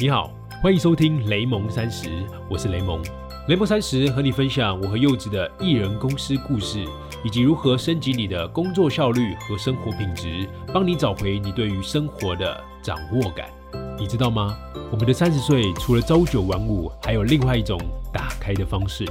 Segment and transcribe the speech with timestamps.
[0.00, 0.30] 你好，
[0.62, 2.08] 欢迎收听雷蒙三十，
[2.48, 3.02] 我是雷蒙。
[3.48, 6.82] 雷蒙三十和你分享我和柚子的艺人公司故事，
[7.22, 13.50] 以及如何升级你的工作效率和生活品质，帮你找回你对于生活的掌握感。
[13.98, 14.56] 你知道吗？
[14.90, 17.78] 我们的三十岁除了朝九晚五，还有另外一种
[18.10, 19.04] 打开的方式。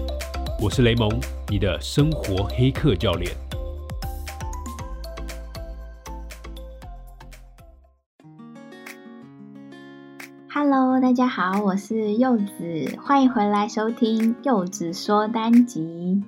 [0.59, 1.07] 我是雷蒙，
[1.49, 3.31] 你的生活黑客教练。
[11.19, 16.23] 大家好，我是柚子，欢迎回来收听柚子说单集。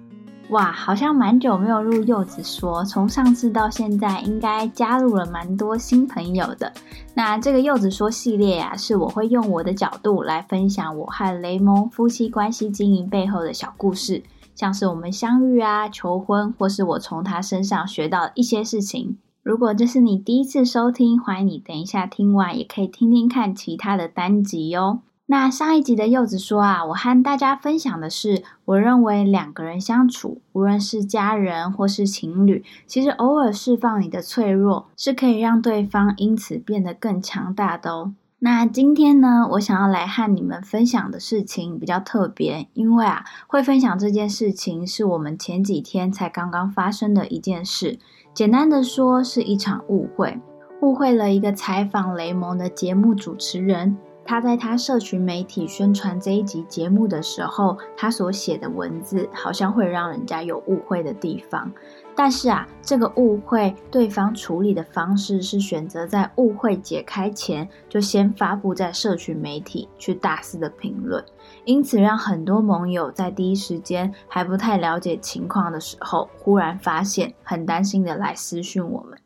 [0.50, 6.70] 哇，好像蛮久没有入柚子说，从上次到现在，应该加入了蛮多新朋友的。
[7.14, 14.22] 那这个柚子说系列呀，是我会用我的角度来分享我和雷蒙夫妻关系经营背后的小故事，
[14.56, 19.18] 像是我们相遇啊、求婚，或是我从他身上学到一些事情。
[19.44, 25.00] 如果这是你第一次收听，欢迎你等一下听完也可以听听看其他的单集哟。
[25.26, 38.14] 那上一集的柚子说啊，我和大家分享的是，我认为两个人相处，无论是家人或是情侣，其实偶尔释放你的脆弱，是可以让对方因此变得更强大的哦。
[38.44, 48.00] 那今天呢，我想要来和你们分享的事情比较特别，因为啊，会分享这件事情是我们前几天才刚刚发生的一件事。
[48.34, 50.40] 简单的说，是一场误会，
[50.82, 53.96] 误会了一个采访雷蒙的节目主持人。
[54.24, 61.72] 他在他社群媒体宣传这一集节目的时候，他所写的文字好像会让人家有误会的地方。
[62.16, 71.24] 但是啊，这个误会对方处理的方式是选择在误会解开前就先发布在社群媒体去大肆的评论，
[71.66, 79.18] 因此让很多盟友在第一时间还不太了解情况的时候，忽然发现很担心的来私讯我们。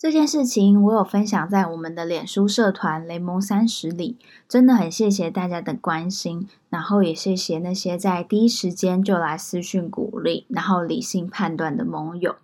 [0.00, 4.16] 这件事情我有分享在我们的脸书社团雷蒙三十里，
[4.48, 12.36] 真的很谢谢大家的关心，然后也谢谢那些在第一时间就来私讯鼓励，然后理性判断的盟友。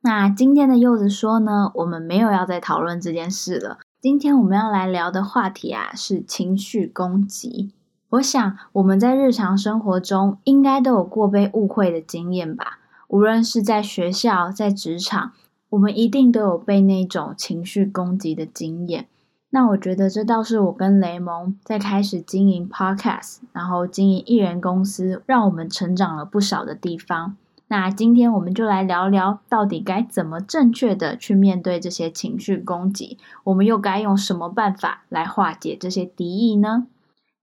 [0.00, 3.76] 那今天的柚子说呢，我们没有要再讨论这件事了。
[4.00, 7.74] 今天我们要来聊的话题啊，是情绪攻击。
[8.08, 12.78] 我想我们在日常生活中应该都有过被误会的经验吧，
[13.08, 15.32] 无论是在学校、在职场。
[15.72, 19.06] 我们一定都有被那种情绪攻击的经验。
[19.48, 27.36] 那我觉得这倒是我跟雷蒙在开始经营 Podcast，然后经营艺人公司，让我们成长了不少的地方。
[27.68, 33.16] 那今天我们就来聊聊，到底该怎么正确的去面对这些情绪攻击？
[33.44, 36.86] 我们又该用什么办法来化解这些敌意呢？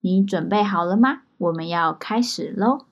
[0.01, 1.21] 你准备好了吗？
[1.39, 2.85] 我们要开始喽！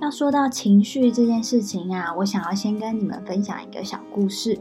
[0.00, 4.56] 要说到情绪这件事情啊，我想要先跟你们分享一个小故事。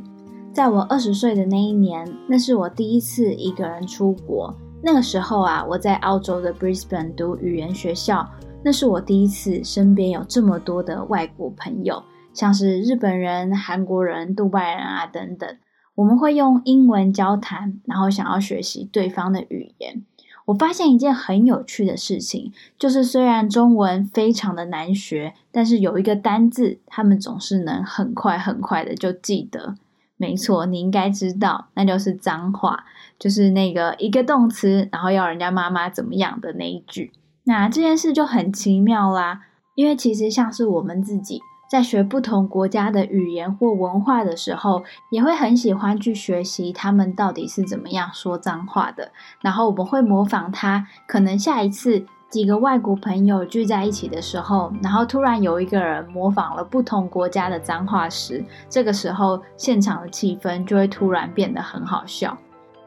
[0.51, 4.53] 在我二十岁的那一年，那是我第一次一个人出国。
[4.81, 8.27] 那个时候啊，我在澳洲的 Brisbane 读语言学校，
[8.63, 12.01] 那是我第一次身边有这么多的外国朋友，
[12.33, 15.47] 像是日本人、韩国人、杜拜人啊等等。
[15.93, 20.03] 我们会用英文交谈，然后想要学习对方的语言。
[20.47, 29.75] 我发现一件很有趣的事情，就是虽然中文非常的难学，但是有一个单字，他们总是能很快很快的就记得。
[30.15, 32.85] 没错，你应该知道，那就是脏话，
[33.19, 37.11] 就是那个一个动词，然后要人家妈妈怎么样的那一句。
[37.43, 39.41] 那这件事就很奇妙啦，
[39.75, 41.41] 因为其实像是我们自己。
[41.67, 49.11] 在学不同国家的语言或文化的时候，也会很喜欢去学习他们到底是怎么样说脏话的。
[49.41, 50.87] 然后我们会模仿他。
[51.05, 62.37] 可能下一次几个外国朋友聚在一起的时候，然后突然有一个人模仿了不同国家的脏话时，这个时候现场的气氛就会突然变得很好笑。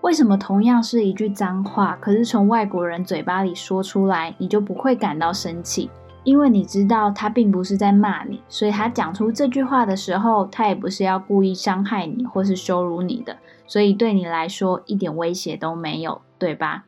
[0.01, 5.91] 为什么同样是一句脏话，可是从外国人嘴巴里说出来，你就不会感到生气？
[6.23, 16.85] 因为你知道他并不是在骂你，所以他讲出这句话的时候，他也不是要故意伤害你或是羞辱你的，所以对你来说一点威胁都没有，对吧？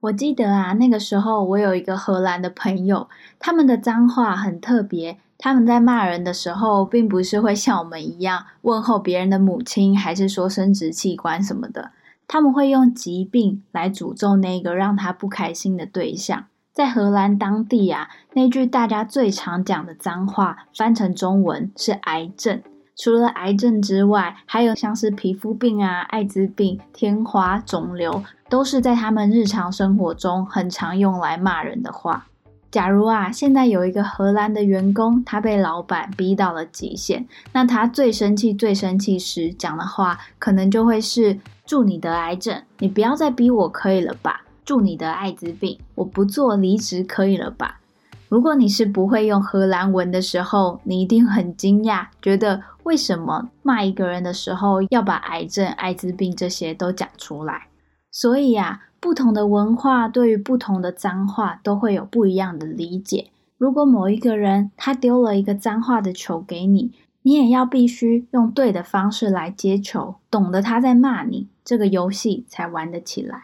[0.00, 3.08] 我记得啊，那个时候我有一个荷兰的朋友，
[3.38, 11.90] 他们的脏话很特别，他们在骂人的时候，并不是会像我们一样问候别人的母亲，还是说生殖器官什么的，
[12.26, 16.46] 他们会用疾病来诅咒那个让他不开心的对象。
[16.72, 22.62] 在荷兰当地啊，那句大家最常讲的脏话，翻成中文是癌症。
[22.96, 32.26] 除了癌症之外，还有像是皮肤病啊、艾滋病、天花、肿瘤，都是在他们日常生活中很常用来骂人的话。
[32.70, 41.36] 假如啊，现在有一个荷兰的员工，他被老板逼到了极限，那他最生气、最生气时讲的话，可能就会是
[41.66, 44.42] “祝你得癌症，你不要再逼我，可以了吧？
[44.64, 47.80] 祝你得艾滋病，我不做离职，可以了吧？”
[48.28, 57.66] 如果你是不会用荷兰文的时候，你一定很惊讶，觉得为什么骂一个人的时候要把癌症、艾滋病这些都讲出来？
[58.10, 58.82] 所以呀。
[59.02, 63.28] 不同的文化对于不同的脏话都会有不一样的理解。
[63.56, 66.92] 如果某一个人他丢了一个脏话的球给你，
[67.22, 73.40] 你也要必须用对的方式来接球，懂得他在骂你，这个游戏才玩得起来。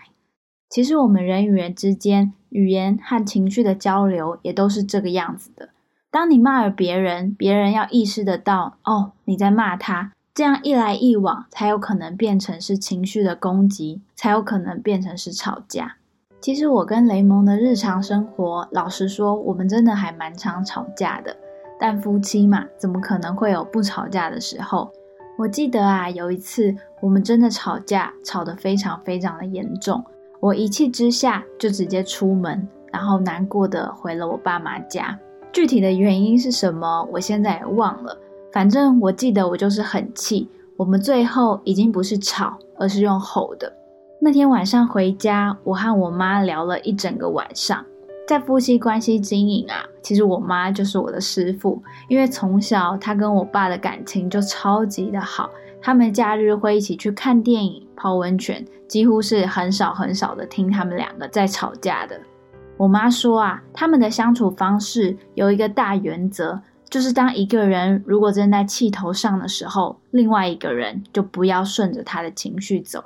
[0.69, 5.71] 其实我们人与人之间语言和情绪的交流也都是这个样子的。
[6.11, 10.13] 当你骂了别人，别人要意识得到哦，你在骂他。
[10.35, 15.97] 这样一来一往，才有可能变成是情绪的攻击，才有可能变成是吵架。
[16.41, 21.35] 其实我跟雷蒙的日常生活，老实说，我们真的还蛮常吵架的。
[21.81, 24.91] 但夫妻嘛，怎么可能会有不吵架的时候？
[25.39, 30.05] 我记得啊，有一次我们真的吵架，吵得非常非常的严重。
[30.41, 35.19] 我一气之下就直接出门，然后难过的回了我爸妈家。
[35.53, 38.17] 具体的原因是什么，我现在也忘了。
[38.53, 43.73] 反正我记得我就是很气，我们最后已经不是吵，而是用吼的。
[44.21, 47.85] 那天晚上回家，我和我妈聊了一整个晚上。
[48.27, 55.49] 在夫妻关系经营啊，其实我妈就是我的师傅，因为从小她跟我爸的感情就超级的好，
[55.81, 62.21] 他们假日会一起去看电影、泡温泉，几乎是很少很少的听他们两个在吵架的。
[62.77, 66.61] 我妈说啊，他们的相处方式有一个大原则。
[66.89, 73.03] 就是当一个人如果正在气头上的时候，另外一个人就不要顺着他的情绪走。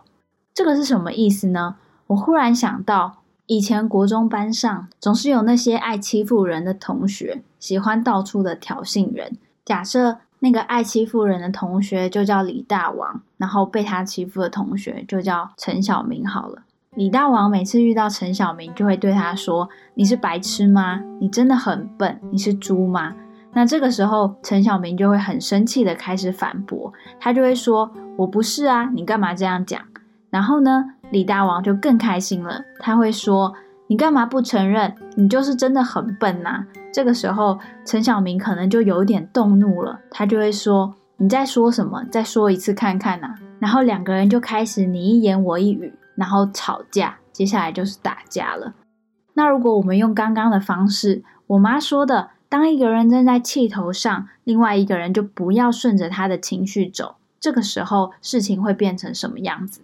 [0.52, 1.76] 这个是什么意思呢？
[2.08, 9.38] 我忽然想到，以前国中班上总是有那些爱欺负人的同学，喜欢到处的挑衅人。
[9.64, 16.26] 假设那个爱欺负人的同学就叫李大王，然后被他欺负的同学就叫陈小明。
[16.26, 16.62] 好了，
[16.96, 21.00] 李大王每次遇到陈小明，就会对他说：“你是白痴吗？
[21.20, 22.18] 你真的很笨？
[22.32, 23.14] 你是猪吗？”
[23.52, 29.80] 那这个时候，陈小明就会很生气的开始反驳，他就会说：“我不是啊，你干嘛这样讲？”
[30.30, 33.52] 然后呢，李大王就更开心了，他会说
[33.88, 34.94] ：“你干嘛不承认？
[35.16, 42.04] 你就是真的很笨呐！”这个时候，陈小明可能就有点动怒了，他就会说：“你在说什么？
[42.10, 48.74] 再说一次看看呐！”然后两个人就开始你一言我一语，然后吵架，接下来就是打架了。
[49.34, 52.30] 那如果我们用刚刚的方式，我妈说的。
[52.48, 57.14] 当一个人正在气头上，另外一个人就不要顺着他的情绪走。
[57.38, 59.82] 这个时候，事情会变成什么样子？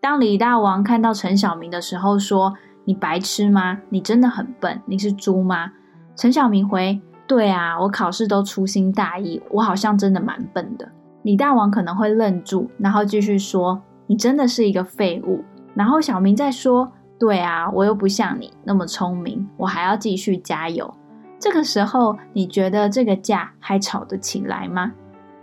[0.00, 2.56] 当李大王看到陈小明的时候，说
[2.86, 3.78] ：“你白痴吗？
[3.90, 4.82] 你真的很笨？
[4.86, 5.70] 你是猪吗？”
[6.18, 10.88] 陈小明回：“对啊，我考试都粗心大意，我好像真的蛮笨的。”
[11.22, 15.44] 李大王可能会愣住，然后继续说：“你真的是一个废物。”
[15.74, 20.92] 然后小明再说：“对啊，我又不像你那么聪明，我还要继续加油。”
[21.38, 24.90] 这个时候，你觉得这个架还吵得起来吗？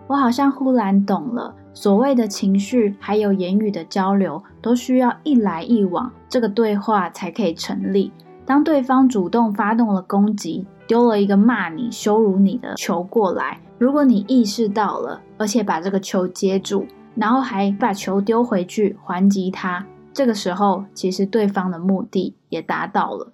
[0.07, 8.11] 我好像忽然懂了，所谓的情绪还有言语的交流，都需要一来一往，这个对话才可以成立。
[8.45, 23.31] 当对方主动发动了攻击，丢了一个骂你、羞辱你的球过来，如果你意识到了，而且把这个球接住，然后还把球丢回去还击他，这个时候其实对方的目的也达到了。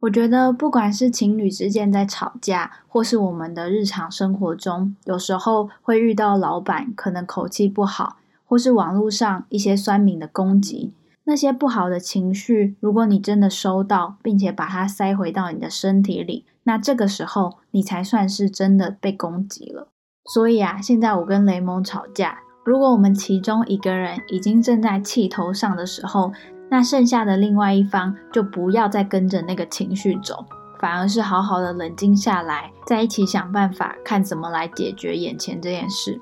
[0.00, 10.92] 我觉得，不管是情侣之间在吵架，或是我们的日常生活中，有时候会遇到老板可能口气不好，或是网络上一些酸民的攻击，
[11.24, 19.88] 那些不好的情绪，如果你真的收到，并且把它塞回到你的身体里，那这个时候你才算是真的被攻击了。
[20.32, 26.32] 所以啊，现在我跟雷蒙吵架，如果我们其中一个人已经正在气头上的时候，
[26.70, 30.44] 那剩下的另外一方就不要再跟着那个情绪走，
[30.80, 36.20] 反而是好好的冷静下来，在一起想办法，看怎么来解决眼前这件事。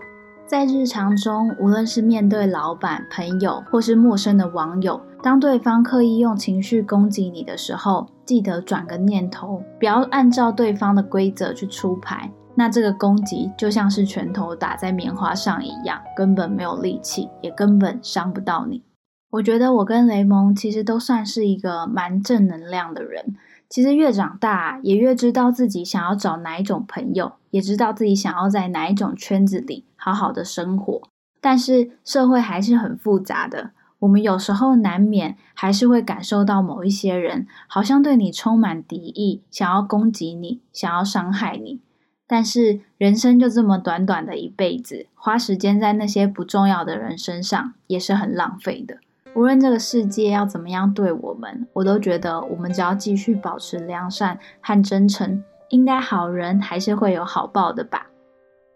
[0.50, 12.28] 在日常中，无论是面对老板、朋友，或是陌生的网友，当对方刻意用情绪攻击你的时候，记得转个念头，不要按照对方的规则去出牌。
[12.56, 18.82] 那这个攻击就像是拳头打在棉花上一样，根本没有力气，也根本伤不到你。
[19.30, 23.36] 我觉得我跟雷蒙其实都算是一个蛮正能量的人。
[23.68, 31.02] 其实越长大，也越知道自己想要找哪一种朋友，也知道自己想要在哪一种圈子里好好的生活。
[31.40, 41.80] 但是社会还是很复杂的，我们有时候难免还是会感受到某一些人好像对你充满敌意，想要攻击你，想要伤害你。
[42.26, 48.98] 但是人生就这么短短的一辈子，花时间在那些不重要的人身上也是很浪费的。
[49.34, 58.09] 无论这个世界要怎么样对我们，我都觉得我们只要继续保持良善和真诚，应该好人还是会有好报的吧。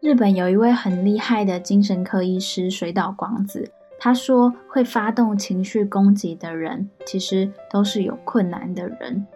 [0.04, 3.72] 日本有一位很厉害的精神科医师水岛广子。
[3.98, 9.26] 他说：“会发动情绪攻击的人，其实都是有困难的人。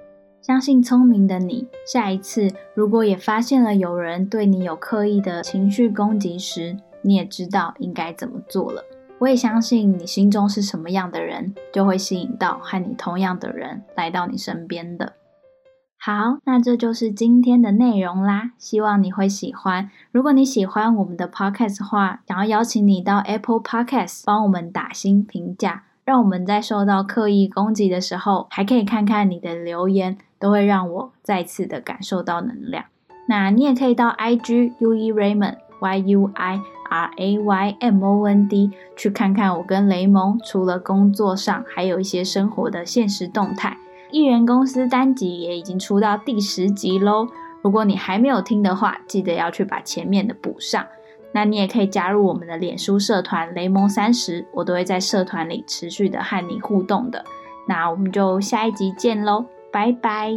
[0.42, 8.84] 相信聪明的你，下一次如果也发现了有人对你有刻意的情绪攻击时，你也知道应该怎么做了。
[9.18, 15.14] 我也相信你心中是什么样的人，就会吸引到和你同样的人来到你身边的。”
[16.00, 19.90] 好，那这就是今天的内容啦，希望你会喜欢。
[20.12, 32.84] 如果你喜欢我们的 podcast 话，想要邀请你到 Apple Podcast 帮我们打新评价，让我们在受到刻意攻击的时候，还可以看看你的留言，都会让我再次的感受到能量。
[33.26, 43.76] 那你也可以到 IG U E Raymond Y U I R A Y M O N D 去看看我跟雷蒙除了工作上，还有一些生活的现实动态。
[44.10, 47.28] 艺人公司单集也已经出到第十集喽，
[47.62, 50.86] 如果你还没有听的话，记得要去把前面的补上。
[51.32, 57.24] 那你也可以加入我们的脸书社团雷蒙三十，我都会在社团里持续的和你互动的。
[57.68, 60.32] 那我们就下一集见喽，拜拜。